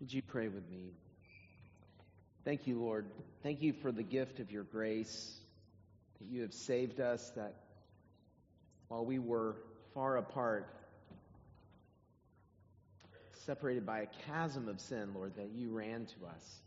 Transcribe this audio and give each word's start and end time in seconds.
Would 0.00 0.12
you 0.12 0.20
pray 0.20 0.48
with 0.48 0.68
me? 0.68 0.90
Thank 2.44 2.66
you, 2.66 2.78
Lord. 2.78 3.06
Thank 3.42 3.62
you 3.62 3.72
for 3.72 3.90
the 3.90 4.02
gift 4.02 4.40
of 4.40 4.50
your 4.50 4.62
grace, 4.62 5.40
that 6.20 6.28
you 6.28 6.42
have 6.42 6.52
saved 6.52 7.00
us, 7.00 7.30
that 7.34 7.54
while 8.88 9.06
we 9.06 9.18
were 9.18 9.56
far 9.94 10.18
apart, 10.18 10.68
separated 13.46 13.86
by 13.86 14.00
a 14.00 14.06
chasm 14.26 14.68
of 14.68 14.80
sin, 14.80 15.12
Lord, 15.14 15.32
that 15.36 15.48
you 15.54 15.70
ran 15.70 16.04
to 16.06 16.26
us. 16.26 16.60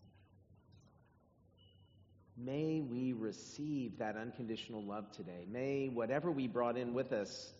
May 2.36 2.82
we 2.82 3.14
receive 3.14 4.00
that 4.00 4.16
unconditional 4.18 4.82
love 4.82 5.11
today. 5.11 5.46
May 5.52 5.89
whatever 5.89 6.32
we 6.32 6.48
brought 6.48 6.77
in 6.77 6.96
with 6.96 7.11
us 7.11 7.54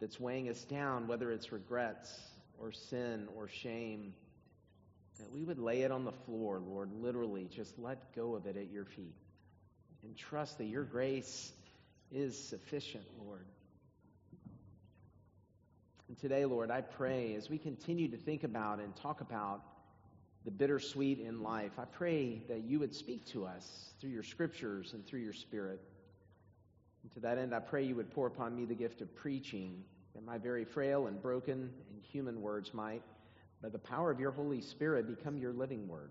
that's 0.00 0.20
weighing 0.20 0.48
us 0.48 0.62
down, 0.64 1.08
whether 1.08 1.32
it's 1.32 1.50
regrets 1.50 2.16
or 2.60 2.70
sin 2.70 3.26
or 3.34 3.48
shame, 3.48 4.14
that 5.20 5.32
we 5.32 5.44
would 5.44 5.58
lay 5.58 5.82
it 5.82 5.90
on 5.90 6.04
the 6.04 6.12
floor, 6.12 6.60
Lord, 6.60 6.90
literally, 7.00 7.48
just 7.54 7.78
let 7.78 8.14
go 8.14 8.34
of 8.34 8.46
it 8.46 8.56
at 8.56 8.70
your 8.70 8.84
feet 8.84 9.14
and 10.02 10.16
trust 10.16 10.58
that 10.58 10.66
your 10.66 10.84
grace 10.84 11.52
is 12.10 12.38
sufficient, 12.38 13.04
Lord. 13.24 13.44
And 16.08 16.18
today, 16.18 16.44
Lord, 16.44 16.70
I 16.70 16.80
pray 16.80 17.34
as 17.34 17.48
we 17.48 17.58
continue 17.58 18.08
to 18.08 18.16
think 18.16 18.42
about 18.42 18.80
and 18.80 18.94
talk 18.96 19.20
about 19.20 19.62
the 20.44 20.50
bittersweet 20.50 21.20
in 21.20 21.42
life, 21.42 21.72
I 21.78 21.84
pray 21.84 22.42
that 22.48 22.64
you 22.64 22.78
would 22.78 22.94
speak 22.94 23.26
to 23.26 23.44
us 23.44 23.92
through 24.00 24.10
your 24.10 24.22
scriptures 24.22 24.92
and 24.94 25.06
through 25.06 25.20
your 25.20 25.34
spirit. 25.34 25.80
And 27.02 27.12
to 27.12 27.20
that 27.20 27.38
end, 27.38 27.54
I 27.54 27.60
pray 27.60 27.84
you 27.84 27.94
would 27.96 28.10
pour 28.10 28.26
upon 28.26 28.56
me 28.56 28.64
the 28.64 28.74
gift 28.74 29.02
of 29.02 29.14
preaching, 29.14 29.84
that 30.14 30.24
my 30.24 30.38
very 30.38 30.64
frail 30.64 31.06
and 31.06 31.20
broken 31.20 31.70
and 31.92 32.02
human 32.10 32.40
words 32.40 32.72
might 32.74 33.02
by 33.62 33.68
the 33.68 33.78
power 33.78 34.10
of 34.10 34.20
your 34.20 34.30
Holy 34.30 34.60
Spirit, 34.60 35.06
become 35.06 35.36
your 35.36 35.52
living 35.52 35.86
word, 35.86 36.10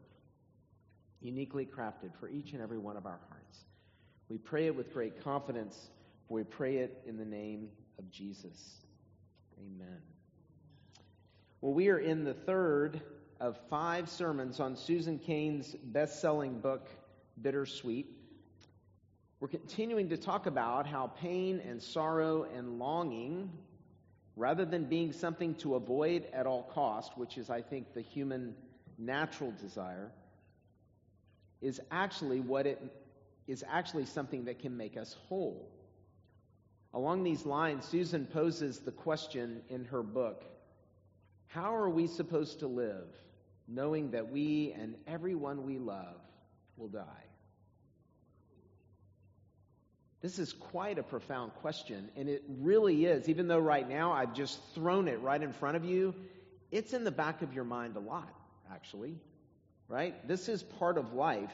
uniquely 1.22 1.66
crafted 1.66 2.14
for 2.20 2.30
each 2.30 2.54
and 2.54 2.62
every 2.62 2.78
one 2.78 2.98
of 2.98 3.06
our 3.06 3.20
hearts. 3.30 3.66
We 4.30 4.38
pray 4.38 4.68
it 4.68 4.76
with 4.76 4.94
great 4.94 5.24
confidence, 5.24 5.90
for 6.28 6.36
we 6.36 6.44
pray 6.44 6.78
it 6.78 7.02
in 7.08 7.18
the 7.18 7.26
name 7.26 7.70
of 7.98 8.10
Jesus. 8.12 8.82
Amen. 9.60 10.02
Well, 11.62 11.74
we 11.74 11.90
are 11.90 11.98
in 11.98 12.24
the 12.24 12.34
third 12.34 13.02
of 13.40 13.58
five 13.70 14.10
sermons 14.10 14.60
on 14.60 14.76
Susan 14.76 15.18
Cain's 15.18 15.76
best 15.84 16.22
selling 16.22 16.60
book, 16.60 16.88
Bittersweet. 17.42 18.06
We're 19.40 19.48
continuing 19.48 20.10
to 20.10 20.18
talk 20.18 20.46
about 20.46 20.86
how 20.86 21.08
pain 21.08 21.62
and 21.66 21.82
sorrow 21.82 22.46
and 22.56 22.78
longing 22.78 23.50
rather 24.40 24.64
than 24.64 24.86
being 24.86 25.12
something 25.12 25.54
to 25.56 25.76
avoid 25.76 26.26
at 26.32 26.48
all 26.48 26.64
cost, 26.64 27.18
which 27.18 27.38
is, 27.38 27.50
I 27.50 27.62
think, 27.62 27.94
the 27.94 28.02
human 28.02 28.56
natural 28.98 29.54
desire, 29.62 30.12
is 31.62 31.82
actually 31.92 32.40
what 32.40 32.66
it 32.66 32.82
is 33.48 33.66
actually 33.68 34.06
something 34.06 34.46
that 34.46 34.60
can 34.60 34.78
make 34.78 34.96
us 34.96 35.18
whole. 35.28 35.70
Along 36.94 37.24
these 37.24 37.46
lines, 37.46 37.84
Susan 37.84 38.26
poses 38.28 38.80
the 38.80 38.92
question 38.92 39.62
in 39.70 39.84
her 39.86 40.02
book 40.02 40.46
How 41.48 41.76
are 41.76 41.90
we 41.90 42.08
supposed 42.08 42.60
to 42.60 42.68
live 42.68 43.08
knowing 43.68 44.12
that 44.12 44.32
we 44.32 44.74
and 44.80 44.96
everyone 45.06 45.66
we 45.66 45.78
love 45.78 46.22
will 46.78 46.88
die? 46.88 47.29
This 50.22 50.38
is 50.38 50.52
quite 50.52 51.00
a 51.00 51.04
profound 51.04 51.54
question, 51.56 52.10
and 52.18 52.28
it 52.28 52.44
really 52.60 53.06
is. 53.06 53.30
Even 53.30 53.48
though 53.48 53.60
right 53.60 53.88
now 53.88 54.12
I've 54.12 54.34
just 54.34 54.60
thrown 54.76 55.08
it 55.08 55.22
right 55.22 55.42
in 55.42 55.54
front 55.54 55.78
of 55.78 55.86
you, 55.86 56.14
it's 56.72 56.94
in 56.94 57.06
the 57.06 57.12
back 57.12 57.42
of 57.42 57.54
your 57.54 57.64
mind 57.64 57.96
a 57.96 58.02
lot, 58.02 58.34
actually. 58.72 59.16
Right? 59.88 60.28
This 60.28 60.50
is 60.50 60.62
part 60.62 60.98
of 60.98 61.14
life. 61.14 61.54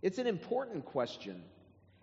It's 0.00 0.18
an 0.18 0.26
important 0.26 0.86
question, 0.86 1.42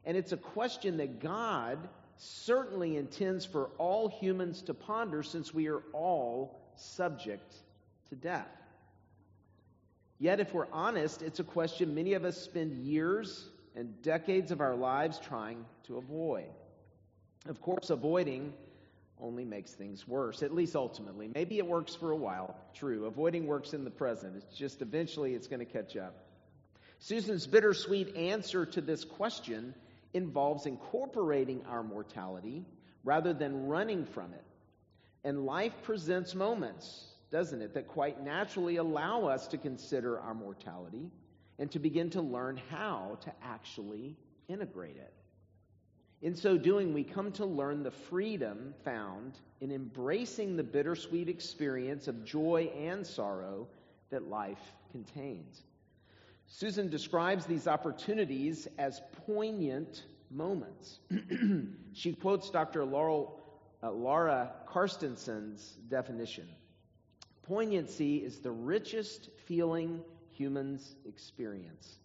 and 0.06 0.16
it's 0.16 0.34
a 0.34 0.38
question 0.38 0.98
that 0.98 1.20
God 1.20 1.80
certainly 2.18 2.96
intends 2.96 3.44
for 3.44 3.70
all 3.78 4.08
humans 4.08 4.62
to 4.64 4.74
ponder 4.74 5.24
since 5.24 5.54
we 5.54 5.68
are 5.68 5.82
all 5.94 6.60
subject 6.76 7.54
to 8.10 8.16
death. 8.16 8.48
Yet, 10.20 10.40
if 10.40 10.54
we're 10.54 10.68
honest, 10.72 11.22
it's 11.22 11.40
a 11.40 11.44
question 11.44 11.96
many 11.96 12.14
of 12.14 12.24
us 12.24 12.38
spend 12.38 12.74
years 12.86 13.50
and 13.76 14.02
decades 14.02 14.52
of 14.52 14.62
our 14.62 14.76
lives 14.76 15.20
trying 15.20 15.66
to 15.88 15.98
avoid. 15.98 16.50
Of 17.48 17.62
course, 17.62 17.90
avoiding 17.90 18.54
only 19.20 19.46
makes 19.46 19.72
things 19.72 20.08
worse, 20.08 20.44
at 20.44 20.54
least 20.54 20.76
ultimately. 20.76 21.30
Maybe 21.34 21.58
it 21.58 21.66
works 21.66 21.96
for 21.96 22.12
a 22.12 22.16
while, 22.16 22.56
true. 22.74 23.06
Avoiding 23.06 23.48
works 23.48 23.74
in 23.74 23.84
the 23.84 23.92
present. 23.92 24.36
It's 24.36 24.58
just 24.58 24.82
eventually 24.82 25.34
it's 25.34 25.48
going 25.48 25.60
to 25.60 25.66
catch 25.66 25.96
up. 25.96 26.16
Susan's 27.00 27.48
bittersweet 27.48 28.16
answer 28.16 28.66
to 28.66 28.82
this 28.82 29.04
question 29.04 29.74
involves 30.14 30.66
incorporating 30.66 31.64
our 31.68 31.84
mortality 31.84 32.66
rather 33.04 33.34
than 33.34 33.68
running 33.68 34.06
from 34.06 34.34
it. 34.34 34.44
And 35.24 35.46
life 35.46 35.74
presents 35.84 36.36
moments, 36.36 37.06
doesn't 37.32 37.62
it, 37.62 37.74
that 37.74 37.88
quite 37.88 38.24
naturally 38.24 38.78
allow 38.78 39.26
us 39.26 39.48
to 39.48 39.58
consider 39.58 40.20
our 40.20 40.34
mortality 40.34 41.10
and 41.60 41.72
to 41.72 41.80
begin 41.80 42.10
to 42.12 42.22
learn 42.22 42.60
how 42.70 43.18
to 43.22 43.32
actually 43.44 44.16
integrate 44.48 44.98
it. 44.98 45.14
In 46.22 46.36
so 46.36 46.58
doing, 46.58 46.94
we 46.94 47.04
come 47.04 47.32
to 47.34 47.46
learn 47.46 47.84
the 47.84 47.92
freedom 47.92 48.74
found 48.84 49.34
in 49.62 49.72
embracing 49.72 50.56
the 50.56 50.64
bittersweet 50.64 51.30
experience 51.30 52.08
of 52.08 52.26
joy 52.26 52.72
and 52.78 53.06
sorrow 53.06 53.68
that 54.10 54.28
life 54.30 54.74
contains. 54.92 55.64
Susan 56.48 56.90
describes 56.90 57.46
these 57.46 57.68
opportunities 57.68 58.68
as 58.78 59.02
poignant 59.26 60.04
moments. 60.32 61.00
she 61.94 62.14
quotes 62.14 62.50
Dr. 62.50 62.86
Laurel, 62.86 63.40
uh, 63.84 63.92
Laura 63.92 64.52
Carstensen's 64.68 65.78
definition. 65.90 66.48
Poignancy 67.44 68.18
is 68.18 68.40
the 68.40 68.52
richest 68.52 69.30
feeling 69.46 70.02
humans 70.36 70.96
experience, 71.06 71.96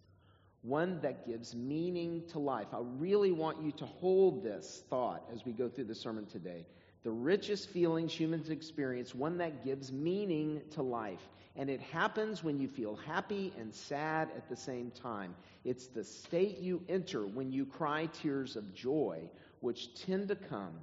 one 0.61 0.99
that 1.01 1.27
gives 1.27 1.55
meaning 1.55 2.23
to 2.29 2.39
life. 2.39 2.67
I 2.73 2.79
really 2.97 3.31
want 3.31 3.61
you 3.61 3.71
to 3.73 3.85
hold 3.85 4.43
this 4.43 4.83
thought 4.89 5.23
as 5.33 5.45
we 5.45 5.51
go 5.53 5.69
through 5.69 5.85
the 5.85 5.95
sermon 5.95 6.25
today. 6.25 6.65
The 7.03 7.11
richest 7.11 7.69
feelings 7.69 8.13
humans 8.13 8.49
experience, 8.49 9.15
one 9.15 9.39
that 9.39 9.65
gives 9.65 9.91
meaning 9.91 10.61
to 10.71 10.83
life. 10.83 11.27
And 11.55 11.69
it 11.69 11.81
happens 11.81 12.43
when 12.43 12.59
you 12.59 12.67
feel 12.67 12.95
happy 12.95 13.51
and 13.59 13.73
sad 13.73 14.29
at 14.37 14.47
the 14.47 14.55
same 14.55 14.91
time. 14.91 15.35
It's 15.65 15.87
the 15.87 16.03
state 16.03 16.59
you 16.59 16.83
enter 16.87 17.25
when 17.25 17.51
you 17.51 17.65
cry 17.65 18.07
tears 18.21 18.55
of 18.55 18.73
joy, 18.73 19.29
which 19.59 19.93
tend 20.05 20.27
to 20.29 20.35
come 20.35 20.73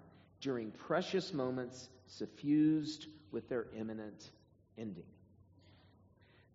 during 0.40 0.72
precious 0.72 1.32
moments 1.32 1.88
suffused 2.06 3.06
with 3.30 3.48
their 3.48 3.66
imminent 3.76 4.30
ending. 4.76 5.04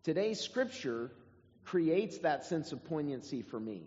Today's 0.03 0.39
scripture 0.39 1.11
creates 1.65 2.19
that 2.19 2.45
sense 2.45 2.71
of 2.71 2.83
poignancy 2.85 3.41
for 3.41 3.59
me. 3.59 3.83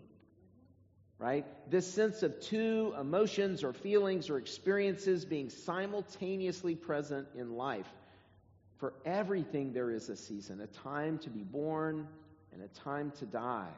Right? 1.19 1.45
This 1.69 1.91
sense 1.91 2.21
of 2.21 2.39
two 2.41 2.93
emotions 2.99 3.63
or 3.63 3.73
feelings 3.73 4.29
or 4.29 4.37
experiences 4.37 5.25
being 5.25 5.49
simultaneously 5.49 6.75
present 6.75 7.27
in 7.35 7.55
life. 7.55 7.87
For 8.77 8.93
everything, 9.03 9.73
there 9.73 9.89
is 9.89 10.09
a 10.09 10.15
season 10.15 10.61
a 10.61 10.67
time 10.67 11.17
to 11.19 11.29
be 11.29 11.41
born 11.41 12.07
and 12.53 12.61
a 12.61 12.67
time 12.67 13.11
to 13.19 13.25
die, 13.25 13.73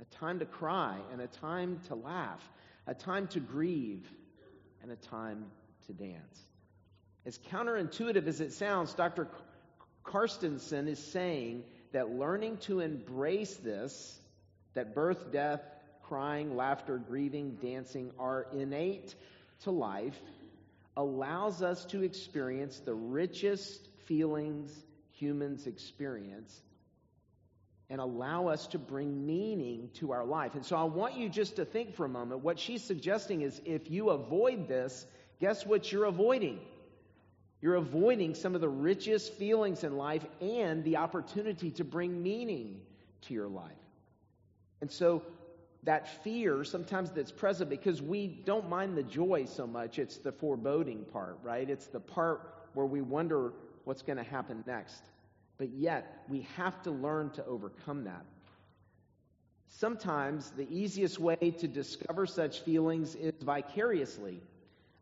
a 0.00 0.04
time 0.16 0.40
to 0.40 0.44
cry 0.44 0.98
and 1.10 1.22
a 1.22 1.26
time 1.26 1.80
to 1.88 1.94
laugh, 1.94 2.46
a 2.86 2.94
time 2.94 3.28
to 3.28 3.40
grieve 3.40 4.06
and 4.82 4.90
a 4.90 4.96
time 4.96 5.46
to 5.86 5.94
dance. 5.94 6.38
As 7.24 7.38
counterintuitive 7.50 8.26
as 8.26 8.40
it 8.40 8.52
sounds, 8.52 8.92
Dr. 8.92 9.28
Carstensen 10.04 10.88
is 10.88 10.98
saying 10.98 11.64
that 11.92 12.10
learning 12.10 12.58
to 12.58 12.80
embrace 12.80 13.54
this, 13.56 14.20
that 14.74 14.94
birth, 14.94 15.32
death, 15.32 15.62
crying, 16.02 16.56
laughter, 16.56 16.98
grieving, 16.98 17.58
dancing 17.62 18.10
are 18.18 18.46
innate 18.52 19.14
to 19.62 19.70
life, 19.70 20.20
allows 20.96 21.62
us 21.62 21.84
to 21.86 22.02
experience 22.02 22.78
the 22.80 22.94
richest 22.94 23.88
feelings 24.06 24.70
humans 25.12 25.66
experience 25.66 26.60
and 27.88 28.00
allow 28.00 28.48
us 28.48 28.66
to 28.68 28.78
bring 28.78 29.26
meaning 29.26 29.90
to 29.94 30.12
our 30.12 30.24
life. 30.24 30.54
And 30.54 30.64
so 30.64 30.76
I 30.76 30.84
want 30.84 31.16
you 31.16 31.28
just 31.28 31.56
to 31.56 31.64
think 31.64 31.94
for 31.94 32.06
a 32.06 32.08
moment. 32.08 32.40
What 32.40 32.58
she's 32.58 32.82
suggesting 32.82 33.42
is 33.42 33.60
if 33.64 33.90
you 33.90 34.10
avoid 34.10 34.66
this, 34.66 35.06
guess 35.40 35.64
what 35.66 35.92
you're 35.92 36.06
avoiding? 36.06 36.58
You're 37.62 37.76
avoiding 37.76 38.34
some 38.34 38.56
of 38.56 38.60
the 38.60 38.68
richest 38.68 39.34
feelings 39.34 39.84
in 39.84 39.96
life 39.96 40.26
and 40.40 40.82
the 40.82 40.96
opportunity 40.96 41.70
to 41.70 41.84
bring 41.84 42.20
meaning 42.20 42.80
to 43.22 43.34
your 43.34 43.46
life. 43.46 43.70
And 44.80 44.90
so 44.90 45.22
that 45.84 46.24
fear 46.24 46.64
sometimes 46.64 47.12
that's 47.12 47.30
present 47.30 47.70
because 47.70 48.02
we 48.02 48.26
don't 48.26 48.68
mind 48.68 48.96
the 48.96 49.04
joy 49.04 49.44
so 49.46 49.66
much, 49.66 50.00
it's 50.00 50.18
the 50.18 50.32
foreboding 50.32 51.04
part, 51.12 51.38
right? 51.44 51.70
It's 51.70 51.86
the 51.86 52.00
part 52.00 52.52
where 52.74 52.86
we 52.86 53.00
wonder 53.00 53.52
what's 53.84 54.02
going 54.02 54.18
to 54.18 54.24
happen 54.24 54.64
next. 54.66 55.02
But 55.56 55.70
yet, 55.70 56.24
we 56.28 56.48
have 56.56 56.82
to 56.82 56.90
learn 56.90 57.30
to 57.30 57.46
overcome 57.46 58.04
that. 58.04 58.24
Sometimes 59.68 60.50
the 60.50 60.66
easiest 60.68 61.20
way 61.20 61.36
to 61.36 61.68
discover 61.68 62.26
such 62.26 62.60
feelings 62.60 63.14
is 63.14 63.34
vicariously. 63.40 64.40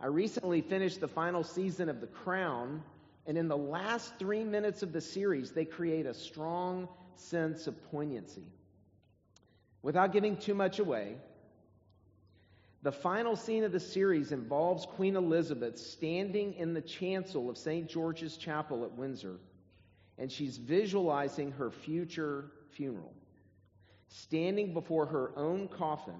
I 0.00 0.06
recently 0.06 0.62
finished 0.62 1.00
the 1.00 1.08
final 1.08 1.44
season 1.44 1.90
of 1.90 2.00
The 2.00 2.06
Crown, 2.06 2.82
and 3.26 3.36
in 3.36 3.48
the 3.48 3.56
last 3.56 4.18
three 4.18 4.44
minutes 4.44 4.82
of 4.82 4.92
the 4.92 5.00
series, 5.00 5.52
they 5.52 5.66
create 5.66 6.06
a 6.06 6.14
strong 6.14 6.88
sense 7.16 7.66
of 7.66 7.90
poignancy. 7.90 8.46
Without 9.82 10.12
giving 10.12 10.38
too 10.38 10.54
much 10.54 10.78
away, 10.78 11.16
the 12.82 12.92
final 12.92 13.36
scene 13.36 13.62
of 13.62 13.72
the 13.72 13.80
series 13.80 14.32
involves 14.32 14.86
Queen 14.86 15.16
Elizabeth 15.16 15.78
standing 15.78 16.54
in 16.54 16.72
the 16.72 16.80
chancel 16.80 17.50
of 17.50 17.58
St. 17.58 17.86
George's 17.86 18.38
Chapel 18.38 18.84
at 18.84 18.92
Windsor, 18.92 19.36
and 20.16 20.32
she's 20.32 20.56
visualizing 20.56 21.52
her 21.52 21.70
future 21.70 22.46
funeral, 22.70 23.12
standing 24.08 24.72
before 24.72 25.04
her 25.04 25.30
own 25.36 25.68
coffin, 25.68 26.14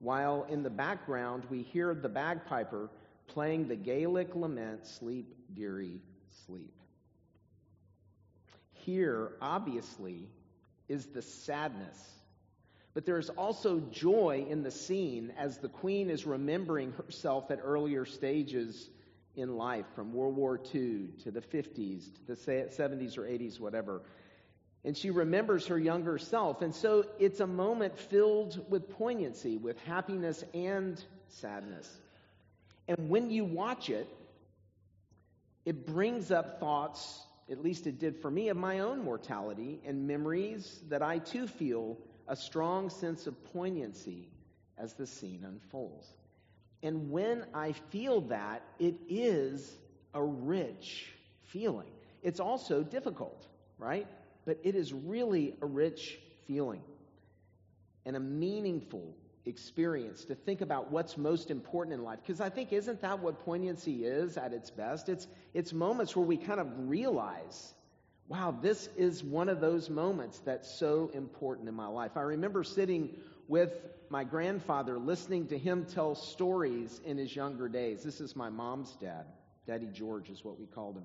while 0.00 0.46
in 0.48 0.62
the 0.62 0.70
background 0.70 1.44
we 1.48 1.62
hear 1.62 1.94
the 1.94 2.08
bagpiper 2.08 2.90
playing 3.28 3.68
the 3.68 3.76
Gaelic 3.76 4.34
lament, 4.34 4.86
Sleep, 4.86 5.32
Dearie, 5.54 6.00
Sleep. 6.46 6.72
Here, 8.72 9.32
obviously, 9.40 10.28
is 10.88 11.06
the 11.06 11.22
sadness 11.22 12.10
but 12.92 13.06
there 13.06 13.18
is 13.18 13.30
also 13.30 13.80
joy 13.92 14.46
in 14.48 14.62
the 14.62 14.70
scene 14.70 15.32
as 15.38 15.58
the 15.58 15.68
queen 15.68 16.10
is 16.10 16.26
remembering 16.26 16.92
herself 16.92 17.50
at 17.50 17.60
earlier 17.62 18.04
stages 18.04 18.90
in 19.36 19.56
life, 19.56 19.86
from 19.94 20.12
World 20.12 20.36
War 20.36 20.58
II 20.74 21.08
to 21.22 21.30
the 21.30 21.40
50s 21.40 22.12
to 22.14 22.26
the 22.26 22.34
70s 22.34 23.16
or 23.16 23.22
80s, 23.22 23.60
whatever. 23.60 24.02
And 24.84 24.96
she 24.96 25.10
remembers 25.10 25.66
her 25.66 25.78
younger 25.78 26.18
self. 26.18 26.62
And 26.62 26.74
so 26.74 27.04
it's 27.18 27.40
a 27.40 27.46
moment 27.46 27.98
filled 27.98 28.70
with 28.70 28.88
poignancy, 28.90 29.56
with 29.58 29.78
happiness 29.80 30.42
and 30.54 31.02
sadness. 31.28 31.88
And 32.88 33.10
when 33.10 33.30
you 33.30 33.44
watch 33.44 33.90
it, 33.90 34.08
it 35.64 35.86
brings 35.86 36.30
up 36.30 36.58
thoughts, 36.58 37.20
at 37.50 37.62
least 37.62 37.86
it 37.86 37.98
did 37.98 38.16
for 38.16 38.30
me, 38.30 38.48
of 38.48 38.56
my 38.56 38.80
own 38.80 39.04
mortality 39.04 39.80
and 39.84 40.06
memories 40.06 40.80
that 40.88 41.02
I 41.02 41.18
too 41.18 41.46
feel 41.46 41.98
a 42.26 42.34
strong 42.34 42.88
sense 42.88 43.26
of 43.26 43.44
poignancy 43.52 44.28
as 44.78 44.94
the 44.94 45.06
scene 45.06 45.44
unfolds. 45.46 46.06
And 46.82 47.10
when 47.10 47.44
I 47.52 47.72
feel 47.90 48.22
that, 48.22 48.62
it 48.78 48.94
is 49.08 49.70
a 50.14 50.22
rich 50.22 51.12
feeling. 51.44 51.90
It's 52.22 52.40
also 52.40 52.82
difficult, 52.82 53.46
right? 53.78 54.06
But 54.44 54.58
it 54.62 54.74
is 54.74 54.92
really 54.92 55.56
a 55.60 55.66
rich 55.66 56.18
feeling 56.46 56.82
and 58.06 58.16
a 58.16 58.20
meaningful 58.20 59.14
experience 59.46 60.24
to 60.26 60.34
think 60.34 60.60
about 60.60 60.90
what's 60.90 61.16
most 61.16 61.50
important 61.50 61.94
in 61.94 62.02
life. 62.02 62.18
Because 62.24 62.40
I 62.40 62.48
think, 62.48 62.72
isn't 62.72 63.00
that 63.02 63.20
what 63.20 63.44
poignancy 63.44 64.04
is 64.04 64.36
at 64.36 64.52
its 64.52 64.70
best? 64.70 65.08
It's, 65.08 65.26
it's 65.54 65.72
moments 65.72 66.14
where 66.16 66.26
we 66.26 66.36
kind 66.36 66.60
of 66.60 66.68
realize 66.88 67.74
wow, 68.30 68.56
this 68.62 68.88
is 68.96 69.24
one 69.24 69.48
of 69.48 69.60
those 69.60 69.90
moments 69.90 70.38
that's 70.44 70.72
so 70.72 71.10
important 71.14 71.68
in 71.68 71.74
my 71.74 71.88
life. 71.88 72.12
I 72.16 72.20
remember 72.20 72.62
sitting 72.62 73.10
with 73.48 73.72
my 74.08 74.22
grandfather, 74.22 75.00
listening 75.00 75.48
to 75.48 75.58
him 75.58 75.84
tell 75.84 76.14
stories 76.14 77.00
in 77.04 77.18
his 77.18 77.34
younger 77.34 77.68
days. 77.68 78.04
This 78.04 78.20
is 78.20 78.36
my 78.36 78.48
mom's 78.48 78.92
dad. 79.00 79.26
Daddy 79.66 79.88
George 79.92 80.30
is 80.30 80.44
what 80.44 80.60
we 80.60 80.66
called 80.66 80.96
him. 80.96 81.04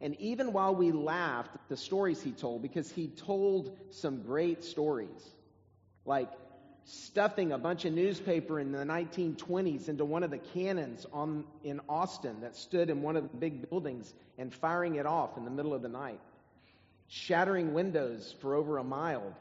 And 0.00 0.14
even 0.20 0.52
while 0.52 0.74
we 0.74 0.92
laughed 0.92 1.54
at 1.54 1.68
the 1.68 1.76
stories 1.76 2.22
he 2.22 2.30
told, 2.30 2.62
because 2.62 2.90
he 2.90 3.08
told 3.08 3.76
some 3.90 4.22
great 4.22 4.62
stories, 4.62 5.30
like 6.04 6.30
stuffing 6.84 7.52
a 7.52 7.58
bunch 7.58 7.84
of 7.84 7.92
newspaper 7.92 8.58
in 8.60 8.72
the 8.72 8.78
1920s 8.78 9.88
into 9.88 10.04
one 10.04 10.22
of 10.22 10.30
the 10.30 10.38
cannons 10.38 11.06
on, 11.12 11.44
in 11.62 11.80
Austin 11.88 12.40
that 12.40 12.56
stood 12.56 12.90
in 12.90 13.02
one 13.02 13.16
of 13.16 13.30
the 13.30 13.36
big 13.36 13.68
buildings 13.68 14.14
and 14.38 14.54
firing 14.54 14.94
it 14.94 15.04
off 15.04 15.36
in 15.36 15.44
the 15.44 15.50
middle 15.50 15.74
of 15.74 15.82
the 15.82 15.88
night, 15.88 16.20
shattering 17.08 17.74
windows 17.74 18.34
for 18.40 18.54
over 18.54 18.78
a 18.78 18.84
mile. 18.84 19.34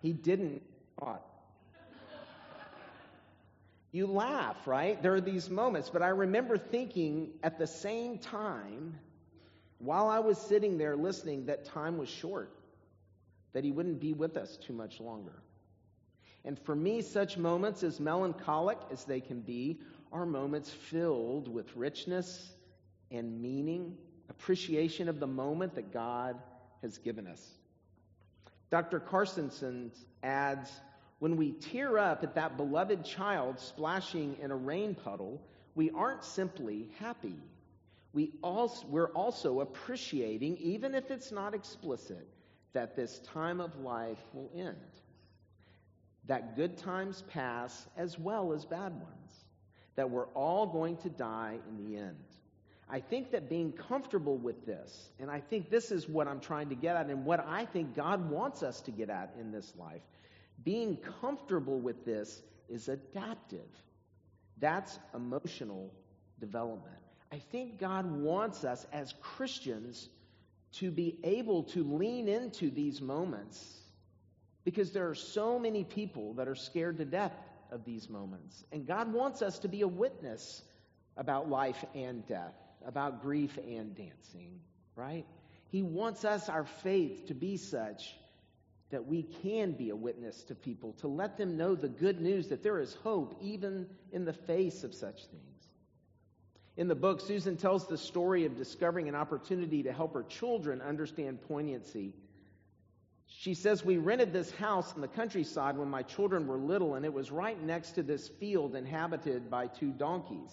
He 0.00 0.12
didn't 0.12 0.62
thought. 0.98 1.24
You 3.90 4.06
laugh, 4.06 4.66
right? 4.66 5.02
There 5.02 5.14
are 5.14 5.20
these 5.20 5.48
moments, 5.48 5.88
but 5.90 6.02
I 6.02 6.08
remember 6.08 6.58
thinking 6.58 7.30
at 7.42 7.58
the 7.58 7.66
same 7.66 8.18
time, 8.18 8.98
while 9.78 10.08
I 10.08 10.18
was 10.18 10.36
sitting 10.38 10.76
there 10.76 10.96
listening, 10.96 11.46
that 11.46 11.64
time 11.64 11.96
was 11.96 12.08
short, 12.08 12.50
that 13.54 13.64
he 13.64 13.70
wouldn't 13.70 14.00
be 14.00 14.12
with 14.12 14.36
us 14.36 14.56
too 14.58 14.74
much 14.74 15.00
longer. 15.00 15.42
And 16.44 16.58
for 16.58 16.74
me, 16.74 17.02
such 17.02 17.36
moments, 17.36 17.82
as 17.82 17.98
melancholic 17.98 18.78
as 18.90 19.04
they 19.04 19.20
can 19.20 19.40
be, 19.40 19.80
are 20.12 20.26
moments 20.26 20.70
filled 20.70 21.48
with 21.48 21.74
richness 21.76 22.52
and 23.10 23.40
meaning, 23.40 23.96
appreciation 24.28 25.08
of 25.08 25.18
the 25.18 25.26
moment 25.26 25.74
that 25.74 25.92
God 25.92 26.36
has 26.82 26.98
given 26.98 27.26
us. 27.26 27.42
Dr. 28.70 29.00
Carstensen 29.00 29.90
adds 30.22 30.70
when 31.18 31.36
we 31.36 31.52
tear 31.52 31.98
up 31.98 32.22
at 32.22 32.34
that 32.36 32.56
beloved 32.56 33.04
child 33.04 33.58
splashing 33.58 34.36
in 34.40 34.50
a 34.50 34.56
rain 34.56 34.94
puddle, 34.94 35.42
we 35.74 35.90
aren't 35.90 36.24
simply 36.24 36.88
happy. 36.98 37.36
We 38.12 38.32
also, 38.42 38.86
we're 38.88 39.12
also 39.12 39.60
appreciating, 39.60 40.56
even 40.58 40.94
if 40.94 41.10
it's 41.10 41.30
not 41.30 41.54
explicit, 41.54 42.26
that 42.72 42.96
this 42.96 43.18
time 43.32 43.60
of 43.60 43.76
life 43.80 44.22
will 44.32 44.50
end 44.54 44.76
that 46.28 46.56
good 46.56 46.76
times 46.76 47.24
pass 47.30 47.86
as 47.96 48.18
well 48.18 48.52
as 48.52 48.64
bad 48.64 48.92
ones, 48.92 49.44
that 49.96 50.10
we're 50.10 50.28
all 50.28 50.66
going 50.66 50.96
to 50.98 51.08
die 51.08 51.58
in 51.68 51.84
the 51.84 51.98
end. 51.98 52.16
I 52.88 53.00
think 53.00 53.32
that 53.32 53.50
being 53.50 53.72
comfortable 53.72 54.36
with 54.36 54.64
this, 54.64 55.10
and 55.18 55.30
I 55.30 55.40
think 55.40 55.68
this 55.68 55.90
is 55.90 56.08
what 56.08 56.28
I'm 56.28 56.40
trying 56.40 56.68
to 56.68 56.74
get 56.74 56.96
at, 56.96 57.06
and 57.06 57.24
what 57.24 57.44
I 57.46 57.66
think 57.66 57.96
God 57.96 58.30
wants 58.30 58.62
us 58.62 58.80
to 58.82 58.90
get 58.90 59.10
at 59.10 59.34
in 59.40 59.52
this 59.52 59.70
life, 59.78 60.00
being 60.64 60.96
comfortable 61.20 61.78
with 61.78 62.04
this 62.04 62.42
is 62.68 62.88
adaptive. 62.88 63.68
That's 64.58 64.98
emotional 65.14 65.92
development. 66.40 66.96
I 67.32 67.38
think 67.38 67.78
God 67.78 68.10
wants 68.10 68.64
us 68.64 68.86
as 68.92 69.14
Christians 69.20 70.08
to 70.74 70.90
be 70.90 71.18
able 71.24 71.64
to 71.64 71.82
lean 71.82 72.28
into 72.28 72.70
these 72.70 73.00
moments 73.00 73.78
because 74.64 74.92
there 74.92 75.08
are 75.08 75.14
so 75.14 75.58
many 75.58 75.84
people 75.84 76.34
that 76.34 76.48
are 76.48 76.54
scared 76.54 76.98
to 76.98 77.04
death 77.04 77.32
of 77.70 77.84
these 77.84 78.08
moments. 78.08 78.64
And 78.72 78.86
God 78.86 79.12
wants 79.12 79.42
us 79.42 79.58
to 79.60 79.68
be 79.68 79.82
a 79.82 79.88
witness 79.88 80.62
about 81.16 81.48
life 81.48 81.82
and 81.94 82.26
death, 82.26 82.54
about 82.86 83.22
grief 83.22 83.56
and 83.58 83.94
dancing, 83.94 84.60
right? 84.94 85.26
He 85.70 85.82
wants 85.82 86.24
us, 86.24 86.48
our 86.48 86.64
faith, 86.64 87.26
to 87.26 87.34
be 87.34 87.56
such 87.56 88.14
that 88.90 89.06
we 89.06 89.22
can 89.22 89.72
be 89.72 89.90
a 89.90 89.96
witness 89.96 90.42
to 90.44 90.54
people, 90.54 90.92
to 90.94 91.08
let 91.08 91.36
them 91.36 91.56
know 91.56 91.74
the 91.74 91.88
good 91.88 92.20
news 92.20 92.48
that 92.48 92.62
there 92.62 92.80
is 92.80 92.94
hope 93.02 93.36
even 93.40 93.86
in 94.12 94.24
the 94.24 94.32
face 94.32 94.84
of 94.84 94.94
such 94.94 95.26
things. 95.26 95.68
In 96.76 96.88
the 96.88 96.94
book, 96.94 97.20
Susan 97.20 97.56
tells 97.56 97.86
the 97.86 97.98
story 97.98 98.44
of 98.44 98.56
discovering 98.56 99.08
an 99.08 99.14
opportunity 99.14 99.82
to 99.82 99.92
help 99.92 100.14
her 100.14 100.22
children 100.22 100.80
understand 100.80 101.40
poignancy 101.48 102.14
she 103.28 103.54
says, 103.54 103.84
We 103.84 103.98
rented 103.98 104.32
this 104.32 104.50
house 104.52 104.94
in 104.94 105.00
the 105.00 105.08
countryside 105.08 105.76
when 105.76 105.88
my 105.88 106.02
children 106.02 106.46
were 106.46 106.56
little, 106.56 106.94
and 106.94 107.04
it 107.04 107.12
was 107.12 107.30
right 107.30 107.62
next 107.62 107.92
to 107.92 108.02
this 108.02 108.28
field 108.28 108.74
inhabited 108.74 109.50
by 109.50 109.66
two 109.66 109.92
donkeys. 109.92 110.52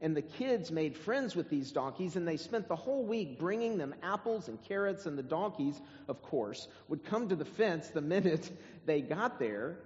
And 0.00 0.16
the 0.16 0.22
kids 0.22 0.70
made 0.70 0.96
friends 0.96 1.34
with 1.34 1.50
these 1.50 1.72
donkeys, 1.72 2.14
and 2.14 2.26
they 2.26 2.36
spent 2.36 2.68
the 2.68 2.76
whole 2.76 3.04
week 3.04 3.38
bringing 3.38 3.78
them 3.78 3.94
apples 4.02 4.48
and 4.48 4.62
carrots. 4.62 5.06
And 5.06 5.18
the 5.18 5.24
donkeys, 5.24 5.80
of 6.06 6.22
course, 6.22 6.68
would 6.88 7.04
come 7.04 7.28
to 7.28 7.36
the 7.36 7.44
fence 7.44 7.88
the 7.88 8.00
minute 8.14 8.50
they 8.86 9.00
got 9.00 9.38
there, 9.38 9.78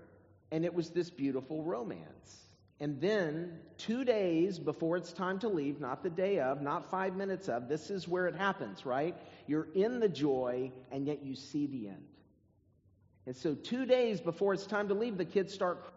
and 0.50 0.64
it 0.64 0.75
was 0.75 0.90
this 0.90 1.09
beautiful 1.09 1.62
romance. 1.62 2.42
And 2.78 3.00
then, 3.00 3.61
two 3.78 4.04
days 4.04 4.59
before 4.59 4.97
it's 4.97 5.12
time 5.12 5.38
to 5.38 5.49
leave, 5.49 5.81
not 5.81 6.02
the 6.02 6.11
day 6.11 6.40
of, 6.40 6.61
not 6.61 6.90
five 6.90 7.14
minutes 7.14 7.49
of, 7.49 7.69
this 7.69 7.90
is 7.90 8.09
where 8.09 8.26
it 8.26 8.35
happens, 8.35 8.85
right? 8.85 9.16
You're 9.47 9.69
in 9.75 10.00
the 10.00 10.09
joy, 10.09 10.73
and 10.90 11.07
yet 11.07 11.23
you 11.23 11.37
see 11.37 11.66
the 11.66 11.88
end. 11.88 12.04
And 13.25 13.37
so, 13.37 13.54
two 13.54 13.87
days 13.87 14.21
before 14.21 14.52
it's 14.52 14.66
time 14.66 14.88
to 14.88 14.95
leave, 14.95 15.16
the 15.16 15.25
kids 15.25 15.54
start 15.54 15.85
crying. 15.85 15.91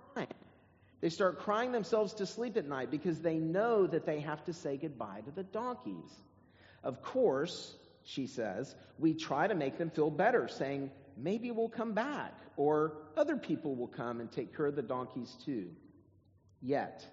They 1.01 1.09
start 1.09 1.39
crying 1.39 1.71
themselves 1.71 2.13
to 2.15 2.25
sleep 2.25 2.57
at 2.57 2.67
night 2.67 2.89
because 2.89 3.19
they 3.19 3.35
know 3.35 3.85
that 3.87 4.05
they 4.05 4.21
have 4.21 4.43
to 4.45 4.53
say 4.53 4.77
goodbye 4.77 5.21
to 5.25 5.31
the 5.31 5.43
donkeys. 5.43 6.11
Of 6.83 7.01
course, 7.01 7.75
she 8.03 8.27
says, 8.27 8.75
we 8.97 9.13
try 9.13 9.47
to 9.47 9.55
make 9.55 9.77
them 9.77 9.89
feel 9.89 10.09
better, 10.09 10.47
saying, 10.47 10.91
maybe 11.17 11.51
we'll 11.51 11.69
come 11.69 11.93
back, 11.93 12.33
or 12.57 12.93
other 13.17 13.35
people 13.35 13.75
will 13.75 13.87
come 13.87 14.19
and 14.19 14.31
take 14.31 14.55
care 14.55 14.67
of 14.67 14.75
the 14.75 14.81
donkeys 14.81 15.35
too. 15.45 15.69
Yet, 16.61 17.05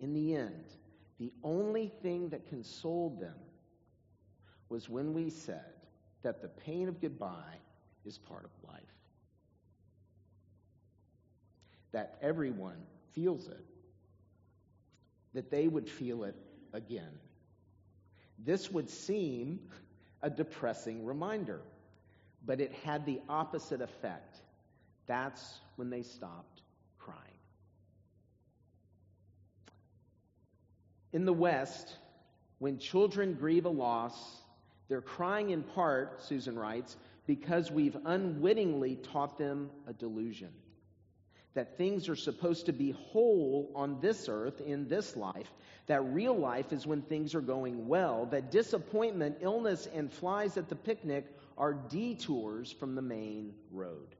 in 0.00 0.14
the 0.14 0.34
end, 0.34 0.64
the 1.18 1.32
only 1.42 1.92
thing 2.02 2.30
that 2.30 2.48
consoled 2.48 3.20
them 3.20 3.36
was 4.68 4.88
when 4.88 5.14
we 5.14 5.30
said 5.30 5.72
that 6.22 6.42
the 6.42 6.48
pain 6.48 6.88
of 6.88 7.00
goodbye 7.00 7.58
is 8.04 8.18
part 8.18 8.44
of 8.44 8.50
life. 8.68 8.82
That 11.92 12.18
everyone 12.20 12.78
feels 13.16 13.48
it, 13.48 13.64
that 15.34 15.50
they 15.50 15.66
would 15.66 15.88
feel 15.88 16.22
it 16.22 16.36
again. 16.72 17.18
This 18.38 18.70
would 18.70 18.90
seem 18.90 19.58
a 20.22 20.30
depressing 20.30 21.04
reminder, 21.04 21.60
but 22.44 22.60
it 22.60 22.72
had 22.84 23.04
the 23.06 23.20
opposite 23.28 23.80
effect. 23.80 24.36
That's 25.06 25.42
when 25.76 25.90
they 25.90 26.02
stopped 26.02 26.60
crying. 26.98 27.20
In 31.12 31.24
the 31.24 31.32
West, 31.32 31.96
when 32.58 32.78
children 32.78 33.34
grieve 33.34 33.64
a 33.64 33.70
loss, 33.70 34.14
they're 34.88 35.00
crying 35.00 35.50
in 35.50 35.62
part, 35.62 36.22
Susan 36.22 36.58
writes, 36.58 36.96
because 37.26 37.70
we've 37.70 37.96
unwittingly 38.04 38.96
taught 38.96 39.38
them 39.38 39.70
a 39.88 39.92
delusion. 39.92 40.50
That 41.56 41.78
things 41.78 42.10
are 42.10 42.16
supposed 42.16 42.66
to 42.66 42.72
be 42.72 42.90
whole 42.90 43.72
on 43.74 43.98
this 44.00 44.28
earth, 44.28 44.60
in 44.60 44.88
this 44.88 45.16
life. 45.16 45.50
That 45.86 46.02
real 46.02 46.36
life 46.36 46.70
is 46.70 46.86
when 46.86 47.00
things 47.00 47.34
are 47.34 47.40
going 47.40 47.88
well. 47.88 48.26
That 48.26 48.50
disappointment, 48.50 49.38
illness, 49.40 49.88
and 49.94 50.12
flies 50.12 50.58
at 50.58 50.68
the 50.68 50.76
picnic 50.76 51.24
are 51.56 51.72
detours 51.72 52.70
from 52.72 52.94
the 52.94 53.00
main 53.00 53.54
road. 53.72 54.14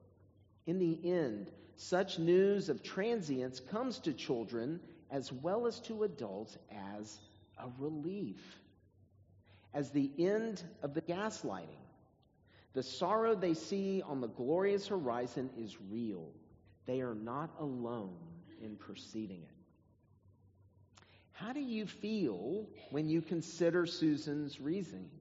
In 0.65 0.79
the 0.79 0.99
end, 1.03 1.51
such 1.75 2.17
news 2.17 2.69
of 2.69 2.81
transience 2.81 3.59
comes 3.59 3.99
to 3.99 4.13
children 4.13 4.79
as 5.11 5.31
well 5.31 5.67
as 5.67 5.79
to 5.81 6.05
adults 6.05 6.57
as 6.71 7.19
a 7.59 7.69
relief, 7.77 8.41
as 9.75 9.91
the 9.91 10.09
end 10.17 10.63
of 10.81 10.95
the 10.95 11.01
gaslighting. 11.01 11.85
The 12.73 12.81
sorrow 12.81 13.35
they 13.35 13.53
see 13.53 14.01
on 14.01 14.21
the 14.21 14.27
glorious 14.27 14.87
horizon 14.87 15.51
is 15.55 15.77
real. 15.91 16.31
They 16.87 17.01
are 17.01 17.15
not 17.15 17.51
alone 17.59 18.17
in 18.63 18.77
perceiving 18.77 19.43
it. 19.43 21.03
How 21.33 21.53
do 21.53 21.59
you 21.59 21.85
feel 21.85 22.65
when 22.89 23.07
you 23.07 23.21
consider 23.21 23.85
Susan's 23.85 24.59
reasoning? 24.59 25.11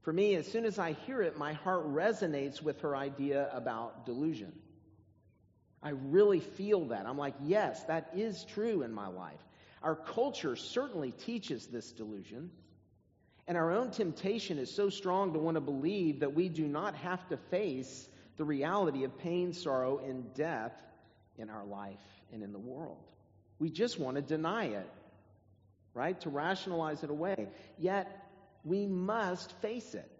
For 0.00 0.12
me, 0.12 0.34
as 0.36 0.50
soon 0.50 0.64
as 0.64 0.78
I 0.78 0.92
hear 0.92 1.20
it, 1.22 1.36
my 1.36 1.52
heart 1.52 1.86
resonates 1.86 2.62
with 2.62 2.80
her 2.80 2.96
idea 2.96 3.50
about 3.52 4.06
delusion. 4.06 4.52
I 5.82 5.90
really 5.90 6.40
feel 6.40 6.86
that. 6.86 7.06
I'm 7.06 7.18
like, 7.18 7.34
yes, 7.42 7.82
that 7.84 8.10
is 8.14 8.44
true 8.44 8.82
in 8.82 8.92
my 8.92 9.08
life. 9.08 9.40
Our 9.82 9.96
culture 9.96 10.56
certainly 10.56 11.10
teaches 11.10 11.66
this 11.66 11.92
delusion. 11.92 12.50
And 13.46 13.58
our 13.58 13.72
own 13.72 13.90
temptation 13.90 14.58
is 14.58 14.72
so 14.72 14.88
strong 14.88 15.32
to 15.32 15.38
want 15.38 15.56
to 15.56 15.60
believe 15.60 16.20
that 16.20 16.34
we 16.34 16.48
do 16.48 16.66
not 16.66 16.94
have 16.96 17.28
to 17.28 17.36
face 17.36 18.08
the 18.36 18.44
reality 18.44 19.04
of 19.04 19.18
pain, 19.18 19.52
sorrow, 19.52 19.98
and 19.98 20.32
death 20.34 20.72
in 21.38 21.50
our 21.50 21.64
life 21.64 22.00
and 22.32 22.42
in 22.42 22.52
the 22.52 22.58
world. 22.58 22.98
We 23.58 23.70
just 23.70 23.98
want 23.98 24.16
to 24.16 24.22
deny 24.22 24.66
it, 24.66 24.90
right? 25.94 26.18
To 26.22 26.30
rationalize 26.30 27.04
it 27.04 27.10
away. 27.10 27.48
Yet, 27.78 28.28
we 28.64 28.86
must 28.86 29.52
face 29.60 29.94
it. 29.94 30.10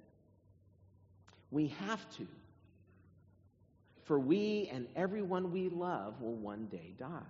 We 1.50 1.68
have 1.86 2.00
to. 2.16 2.26
For 4.04 4.18
we 4.18 4.68
and 4.72 4.86
everyone 4.96 5.52
we 5.52 5.68
love 5.68 6.20
will 6.20 6.34
one 6.34 6.66
day 6.66 6.94
die. 6.98 7.20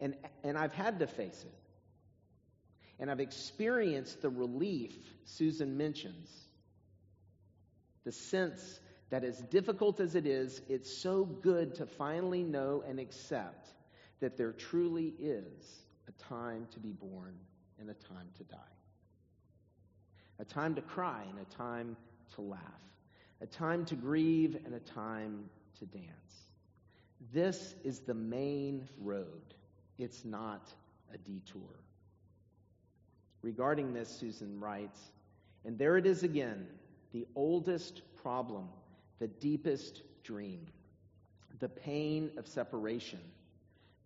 And, 0.00 0.16
and 0.42 0.56
I've 0.56 0.72
had 0.72 0.98
to 1.00 1.06
face 1.06 1.44
it. 1.44 1.54
And 3.00 3.10
I've 3.10 3.20
experienced 3.20 4.22
the 4.22 4.30
relief 4.30 4.94
Susan 5.24 5.76
mentions. 5.76 6.30
The 8.04 8.12
sense 8.12 8.80
that, 9.14 9.22
as 9.22 9.38
difficult 9.42 10.00
as 10.00 10.16
it 10.16 10.26
is, 10.26 10.60
it's 10.68 10.92
so 10.92 11.24
good 11.24 11.76
to 11.76 11.86
finally 11.86 12.42
know 12.42 12.82
and 12.84 12.98
accept 12.98 13.68
that 14.18 14.36
there 14.36 14.50
truly 14.50 15.14
is 15.20 15.84
a 16.08 16.12
time 16.24 16.66
to 16.72 16.80
be 16.80 16.90
born 16.90 17.36
and 17.78 17.88
a 17.88 17.94
time 17.94 18.26
to 18.36 18.42
die 18.42 18.58
a 20.40 20.44
time 20.44 20.74
to 20.74 20.82
cry 20.82 21.22
and 21.30 21.38
a 21.38 21.56
time 21.56 21.96
to 22.34 22.40
laugh, 22.40 22.60
a 23.40 23.46
time 23.46 23.84
to 23.84 23.94
grieve 23.94 24.56
and 24.64 24.74
a 24.74 24.80
time 24.80 25.44
to 25.78 25.86
dance. 25.86 26.48
This 27.32 27.76
is 27.84 28.00
the 28.00 28.14
main 28.14 28.88
road, 28.98 29.54
it's 29.96 30.24
not 30.24 30.72
a 31.14 31.18
detour. 31.18 31.78
Regarding 33.42 33.92
this, 33.92 34.08
Susan 34.08 34.58
writes, 34.58 34.98
and 35.64 35.78
there 35.78 35.96
it 35.96 36.04
is 36.04 36.24
again, 36.24 36.66
the 37.12 37.28
oldest 37.36 38.02
problem, 38.20 38.68
the 39.18 39.28
deepest 39.28 40.02
dream, 40.22 40.66
the 41.60 41.68
pain 41.68 42.30
of 42.36 42.46
separation, 42.46 43.20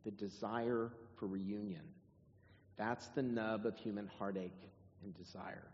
the 0.05 0.11
desire 0.11 0.91
for 1.17 1.27
reunion. 1.27 1.83
That's 2.77 3.09
the 3.09 3.23
nub 3.23 3.67
of 3.67 3.77
human 3.77 4.11
heartache 4.19 4.53
and 5.03 5.15
desire. 5.15 5.65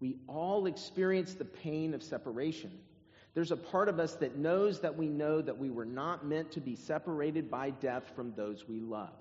We 0.00 0.16
all 0.26 0.66
experience 0.66 1.34
the 1.34 1.44
pain 1.44 1.94
of 1.94 2.02
separation. 2.02 2.72
There's 3.34 3.50
a 3.50 3.56
part 3.56 3.88
of 3.88 3.98
us 3.98 4.14
that 4.16 4.36
knows 4.36 4.80
that 4.80 4.96
we 4.96 5.08
know 5.08 5.40
that 5.40 5.58
we 5.58 5.70
were 5.70 5.84
not 5.84 6.26
meant 6.26 6.52
to 6.52 6.60
be 6.60 6.76
separated 6.76 7.50
by 7.50 7.70
death 7.70 8.12
from 8.14 8.32
those 8.34 8.68
we 8.68 8.80
love. 8.80 9.14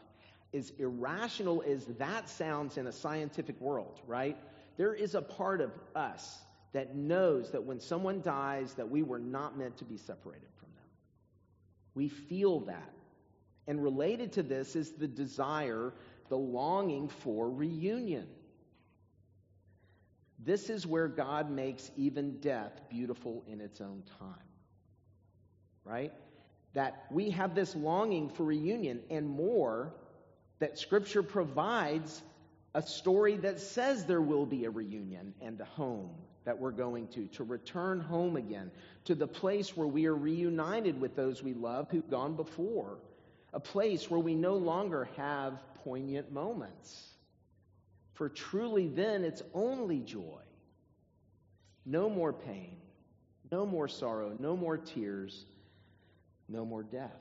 As 0.54 0.72
irrational 0.78 1.64
as 1.68 1.86
that 1.98 2.30
sounds 2.30 2.78
in 2.78 2.86
a 2.86 2.92
scientific 2.92 3.60
world, 3.60 4.00
right? 4.06 4.38
There 4.78 4.94
is 4.94 5.16
a 5.16 5.22
part 5.22 5.62
of 5.62 5.72
us 5.96 6.40
that 6.74 6.96
knows 6.96 7.52
that 7.52 7.64
when 7.64 7.80
someone 7.80 8.22
dies 8.22 8.74
that 8.74 8.90
we 8.90 9.04
were 9.04 9.20
not 9.20 9.58
meant 9.58 9.78
to 9.78 9.86
be 9.86 9.98
separated 9.98 10.50
from 10.60 10.70
them. 10.76 10.86
We 11.94 12.10
feel 12.10 12.62
that. 12.62 12.94
And 13.68 13.82
related 13.82 14.34
to 14.34 14.44
this 14.44 14.76
is 14.76 14.92
the 14.92 15.08
desire, 15.08 15.94
the 16.30 16.38
longing 16.38 17.08
for 17.08 17.50
reunion. 17.50 18.28
This 20.40 20.70
is 20.70 20.86
where 20.86 21.08
God 21.08 21.50
makes 21.50 21.90
even 21.96 22.40
death 22.40 22.82
beautiful 22.90 23.44
in 23.48 23.62
its 23.62 23.80
own 23.80 24.04
time. 24.20 24.36
Right? 25.86 26.12
That 26.74 27.06
we 27.12 27.30
have 27.30 27.56
this 27.56 27.76
longing 27.76 28.30
for 28.30 28.44
reunion 28.44 29.02
and 29.10 29.30
more, 29.30 29.94
that 30.60 30.80
Scripture 30.80 31.24
provides 31.24 32.22
a 32.74 32.82
story 32.82 33.38
that 33.38 33.60
says 33.60 34.06
there 34.06 34.22
will 34.22 34.46
be 34.46 34.66
a 34.66 34.70
reunion 34.70 35.34
and 35.42 35.60
a 35.62 35.66
home 35.66 36.10
that 36.46 36.60
we're 36.60 36.72
going 36.72 37.08
to, 37.08 37.28
to 37.28 37.44
return 37.44 38.00
home 38.00 38.36
again, 38.36 38.72
to 39.06 39.16
the 39.16 39.28
place 39.28 39.78
where 39.78 39.88
we 39.88 40.08
are 40.08 40.16
reunited 40.16 41.00
with 41.00 41.16
those 41.16 41.42
we 41.42 41.54
love 41.54 41.90
who've 41.90 42.10
gone 42.10 42.36
before, 42.36 42.98
a 43.54 43.60
place 43.60 44.10
where 44.10 44.20
we 44.20 44.36
no 44.36 44.56
longer 44.56 45.08
have 45.16 45.54
poignant 45.84 46.32
moments. 46.32 47.10
For 48.14 48.28
truly 48.28 48.88
then 48.88 49.24
it's 49.24 49.44
only 49.54 50.00
joy. 50.00 50.42
No 51.86 52.10
more 52.10 52.34
pain, 52.34 52.78
no 53.52 53.66
more 53.66 53.88
sorrow, 53.88 54.36
no 54.40 54.56
more 54.56 54.78
tears, 54.78 55.46
no 56.50 56.66
more 56.66 56.84
death. 56.84 57.12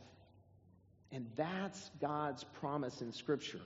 And 1.10 1.26
that's 1.36 1.90
God's 2.00 2.44
promise 2.44 3.02
in 3.02 3.12
Scripture 3.12 3.60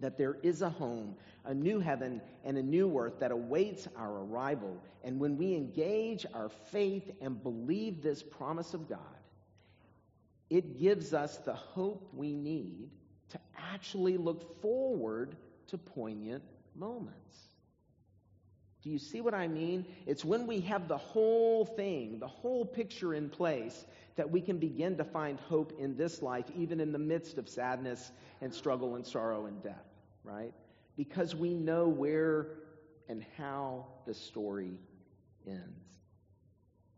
that 0.00 0.18
there 0.18 0.36
is 0.42 0.62
a 0.62 0.70
home, 0.70 1.16
a 1.44 1.54
new 1.54 1.80
heaven, 1.80 2.20
and 2.44 2.56
a 2.56 2.62
new 2.62 2.98
earth 2.98 3.20
that 3.20 3.30
awaits 3.30 3.88
our 3.96 4.24
arrival. 4.24 4.82
And 5.04 5.18
when 5.20 5.36
we 5.36 5.54
engage 5.54 6.26
our 6.34 6.48
faith 6.70 7.10
and 7.20 7.42
believe 7.42 8.02
this 8.02 8.22
promise 8.22 8.74
of 8.74 8.88
God, 8.88 8.98
it 10.50 10.78
gives 10.78 11.12
us 11.12 11.36
the 11.38 11.54
hope 11.54 12.08
we 12.12 12.34
need 12.34 12.90
to 13.30 13.38
actually 13.72 14.16
look 14.16 14.60
forward 14.62 15.36
to 15.68 15.78
poignant 15.78 16.42
moments. 16.74 17.36
Do 18.82 18.90
you 18.90 18.98
see 18.98 19.20
what 19.20 19.34
I 19.34 19.48
mean? 19.48 19.84
It's 20.06 20.24
when 20.24 20.46
we 20.46 20.60
have 20.60 20.88
the 20.88 20.96
whole 20.96 21.64
thing, 21.64 22.20
the 22.20 22.28
whole 22.28 22.64
picture 22.64 23.12
in 23.12 23.28
place, 23.28 23.84
that 24.16 24.30
we 24.30 24.40
can 24.40 24.58
begin 24.58 24.96
to 24.96 25.04
find 25.04 25.38
hope 25.40 25.72
in 25.78 25.96
this 25.96 26.22
life, 26.22 26.46
even 26.56 26.80
in 26.80 26.92
the 26.92 26.98
midst 26.98 27.38
of 27.38 27.48
sadness 27.48 28.10
and 28.40 28.54
struggle 28.54 28.94
and 28.94 29.06
sorrow 29.06 29.46
and 29.46 29.62
death, 29.62 29.84
right? 30.28 30.52
Because 30.96 31.34
we 31.34 31.54
know 31.54 31.88
where 31.88 32.48
and 33.08 33.24
how 33.36 33.86
the 34.06 34.14
story 34.14 34.72
ends. 35.46 35.84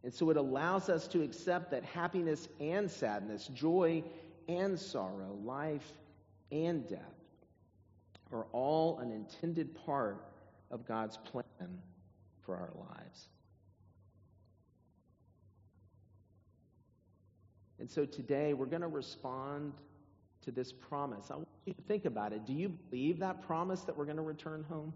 And 0.03 0.13
so 0.13 0.31
it 0.31 0.37
allows 0.37 0.89
us 0.89 1.07
to 1.09 1.23
accept 1.23 1.71
that 1.71 1.85
happiness 1.85 2.49
and 2.59 2.91
sadness, 2.91 3.47
joy 3.49 4.03
and 4.49 4.79
sorrow, 4.79 5.39
life 5.45 5.93
and 6.51 6.89
death 6.89 7.01
are 8.33 8.47
all 8.53 8.99
an 8.99 9.13
intended 9.13 9.75
part 9.85 10.25
of 10.71 10.87
God's 10.87 11.17
plan 11.19 11.45
for 12.41 12.57
our 12.57 12.71
lives. 12.89 13.29
And 17.79 17.91
so 17.91 18.05
today 18.05 18.55
we're 18.55 18.67
going 18.67 18.83
to 18.83 18.89
respond 18.89 19.73
to 20.43 20.51
this 20.51 20.73
promise. 20.73 21.31
I 21.31 21.37
think 21.89 22.05
about 22.05 22.33
it. 22.33 22.47
Do 22.47 22.53
you 22.53 22.69
believe 22.69 23.19
that 23.21 23.43
promise 23.43 23.83
that 23.83 23.97
we're 23.97 24.05
going 24.05 24.17
to 24.17 24.23
return 24.23 24.65
home? 24.69 24.93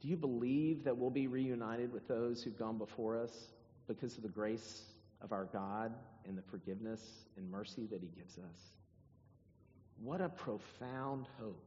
Do 0.00 0.08
you 0.08 0.16
believe 0.16 0.84
that 0.84 0.96
we'll 0.96 1.10
be 1.10 1.26
reunited 1.26 1.92
with 1.92 2.08
those 2.08 2.42
who've 2.42 2.58
gone 2.58 2.78
before 2.78 3.18
us 3.18 3.32
because 3.86 4.16
of 4.16 4.22
the 4.22 4.28
grace 4.28 4.82
of 5.20 5.32
our 5.32 5.44
God 5.44 5.92
and 6.26 6.36
the 6.36 6.42
forgiveness 6.42 7.26
and 7.36 7.50
mercy 7.50 7.86
that 7.90 8.00
He 8.00 8.08
gives 8.16 8.38
us? 8.38 8.72
What 10.02 10.20
a 10.20 10.28
profound 10.28 11.26
hope. 11.38 11.62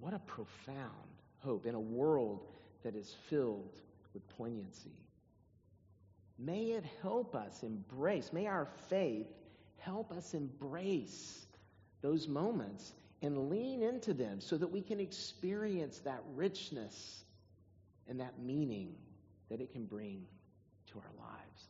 What 0.00 0.14
a 0.14 0.18
profound 0.20 0.90
hope 1.38 1.66
in 1.66 1.74
a 1.74 1.80
world 1.80 2.46
that 2.82 2.96
is 2.96 3.14
filled 3.28 3.78
with 4.14 4.28
poignancy. 4.30 4.96
May 6.38 6.72
it 6.72 6.84
help 7.02 7.36
us 7.36 7.62
embrace, 7.62 8.32
may 8.32 8.46
our 8.46 8.66
faith 8.88 9.26
help 9.80 10.12
us 10.12 10.34
embrace 10.34 11.46
those 12.02 12.28
moments 12.28 12.92
and 13.22 13.50
lean 13.50 13.82
into 13.82 14.14
them 14.14 14.40
so 14.40 14.56
that 14.56 14.70
we 14.70 14.80
can 14.80 15.00
experience 15.00 15.98
that 16.00 16.22
richness 16.34 17.24
and 18.08 18.20
that 18.20 18.38
meaning 18.38 18.94
that 19.50 19.60
it 19.60 19.72
can 19.72 19.84
bring 19.84 20.24
to 20.86 20.98
our 20.98 21.26
lives. 21.26 21.68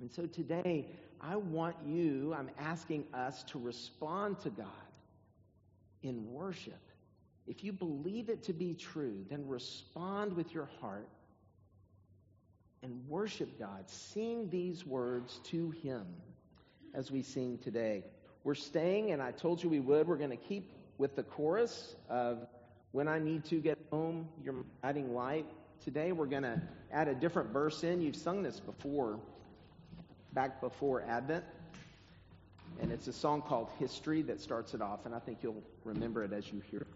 And 0.00 0.12
so 0.12 0.26
today, 0.26 0.86
I 1.20 1.36
want 1.36 1.76
you, 1.84 2.34
I'm 2.38 2.50
asking 2.58 3.04
us 3.14 3.42
to 3.44 3.58
respond 3.58 4.38
to 4.40 4.50
God 4.50 4.66
in 6.02 6.30
worship. 6.30 6.80
If 7.46 7.64
you 7.64 7.72
believe 7.72 8.28
it 8.28 8.42
to 8.44 8.52
be 8.52 8.74
true, 8.74 9.24
then 9.30 9.46
respond 9.46 10.34
with 10.34 10.52
your 10.52 10.68
heart 10.80 11.08
and 12.82 13.08
worship 13.08 13.58
God. 13.58 13.88
Sing 13.88 14.50
these 14.50 14.84
words 14.84 15.40
to 15.44 15.70
Him 15.70 16.04
as 16.96 17.10
we 17.10 17.22
sing 17.22 17.58
today. 17.62 18.02
We're 18.42 18.54
staying, 18.54 19.12
and 19.12 19.22
I 19.22 19.30
told 19.30 19.62
you 19.62 19.68
we 19.68 19.80
would. 19.80 20.08
We're 20.08 20.16
going 20.16 20.30
to 20.30 20.36
keep 20.36 20.72
with 20.96 21.14
the 21.14 21.22
chorus 21.22 21.94
of 22.08 22.38
When 22.92 23.06
I 23.06 23.18
Need 23.18 23.44
to 23.46 23.60
Get 23.60 23.78
Home, 23.90 24.26
You're 24.42 24.64
Guiding 24.82 25.14
Light. 25.14 25.46
Today 25.84 26.12
we're 26.12 26.26
going 26.26 26.44
to 26.44 26.60
add 26.90 27.08
a 27.08 27.14
different 27.14 27.50
verse 27.50 27.84
in. 27.84 28.00
You've 28.00 28.16
sung 28.16 28.42
this 28.42 28.58
before, 28.58 29.20
back 30.32 30.62
before 30.62 31.02
Advent. 31.02 31.44
And 32.80 32.90
it's 32.90 33.08
a 33.08 33.12
song 33.12 33.42
called 33.42 33.68
History 33.78 34.22
that 34.22 34.40
starts 34.40 34.72
it 34.72 34.80
off, 34.80 35.04
and 35.04 35.14
I 35.14 35.18
think 35.18 35.38
you'll 35.42 35.62
remember 35.84 36.24
it 36.24 36.32
as 36.32 36.50
you 36.50 36.62
hear 36.70 36.80
it. 36.80 36.95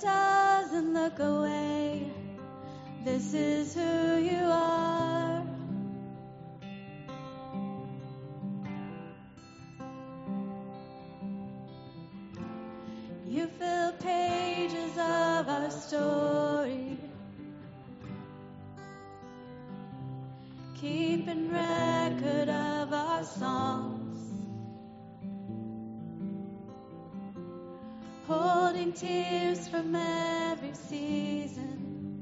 doesn't 0.00 0.94
look 0.94 1.18
away. 1.18 2.10
This 3.04 3.34
is 3.34 3.74
who 3.74 4.16
you 4.16 4.43
from 29.54 29.94
every 29.94 30.74
season. 30.74 32.20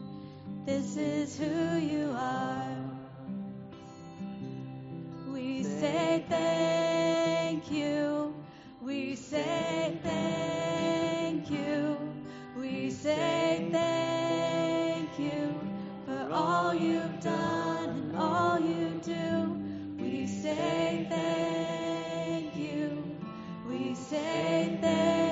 This 0.67 0.97
is 0.99 1.39
who 1.39 1.79
you 1.79 2.13
are. 2.15 2.77
We 5.33 5.63
say 5.65 6.23
thank 6.29 7.71
you. 7.73 8.35
We 8.83 9.17
say 9.17 9.99
thank 10.03 11.51
you. 11.51 11.97
We 12.55 12.91
say 12.91 13.67
thank 13.73 15.19
you 15.19 15.55
for 16.05 16.29
all 16.31 16.75
you've 16.75 17.21
done 17.21 17.89
and 17.89 18.17
all 18.17 18.61
you 18.61 19.01
do. 19.03 19.57
We 19.99 20.27
say 20.27 21.07
thank 21.09 22.55
you. 22.57 23.03
We 23.67 23.95
say 23.95 24.79
thank 24.83 25.32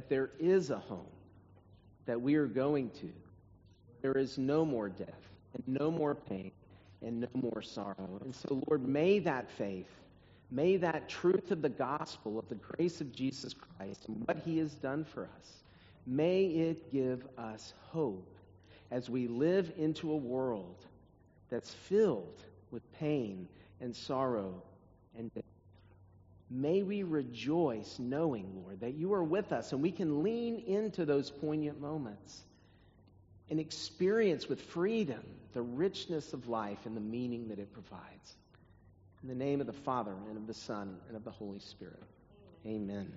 that 0.00 0.08
there 0.08 0.30
is 0.38 0.70
a 0.70 0.78
home 0.78 1.12
that 2.06 2.18
we 2.18 2.34
are 2.36 2.46
going 2.46 2.88
to. 2.88 3.12
There 4.00 4.16
is 4.16 4.38
no 4.38 4.64
more 4.64 4.88
death 4.88 5.28
and 5.52 5.62
no 5.78 5.90
more 5.90 6.14
pain 6.14 6.52
and 7.02 7.20
no 7.20 7.28
more 7.34 7.60
sorrow. 7.60 8.18
And 8.24 8.34
so, 8.34 8.62
Lord, 8.66 8.88
may 8.88 9.18
that 9.18 9.50
faith, 9.50 9.90
may 10.50 10.78
that 10.78 11.10
truth 11.10 11.50
of 11.50 11.60
the 11.60 11.68
gospel, 11.68 12.38
of 12.38 12.48
the 12.48 12.54
grace 12.54 13.02
of 13.02 13.12
Jesus 13.12 13.52
Christ 13.52 14.06
and 14.08 14.26
what 14.26 14.38
he 14.38 14.56
has 14.56 14.72
done 14.72 15.04
for 15.04 15.28
us, 15.38 15.64
may 16.06 16.44
it 16.44 16.90
give 16.90 17.26
us 17.36 17.74
hope 17.90 18.34
as 18.90 19.10
we 19.10 19.28
live 19.28 19.70
into 19.76 20.12
a 20.12 20.16
world 20.16 20.86
that's 21.50 21.74
filled 21.74 22.40
with 22.70 22.90
pain 22.94 23.46
and 23.82 23.94
sorrow 23.94 24.62
and 25.18 25.30
death. 25.34 25.44
May 26.50 26.82
we 26.82 27.04
rejoice 27.04 27.98
knowing, 28.00 28.62
Lord, 28.62 28.80
that 28.80 28.94
you 28.94 29.12
are 29.12 29.22
with 29.22 29.52
us 29.52 29.72
and 29.72 29.80
we 29.80 29.92
can 29.92 30.24
lean 30.24 30.58
into 30.66 31.04
those 31.04 31.30
poignant 31.30 31.80
moments 31.80 32.42
and 33.48 33.60
experience 33.60 34.48
with 34.48 34.60
freedom 34.60 35.22
the 35.52 35.62
richness 35.62 36.32
of 36.32 36.48
life 36.48 36.78
and 36.86 36.96
the 36.96 37.00
meaning 37.00 37.48
that 37.48 37.58
it 37.58 37.72
provides. 37.72 38.36
In 39.22 39.28
the 39.28 39.34
name 39.34 39.60
of 39.60 39.66
the 39.66 39.72
Father, 39.72 40.14
and 40.28 40.36
of 40.36 40.46
the 40.46 40.54
Son, 40.54 40.96
and 41.08 41.16
of 41.16 41.24
the 41.24 41.30
Holy 41.30 41.58
Spirit. 41.58 42.02
Amen. 42.66 43.12